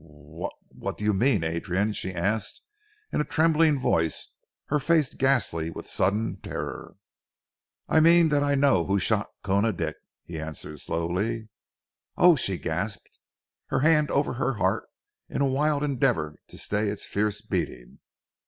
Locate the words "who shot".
8.87-9.29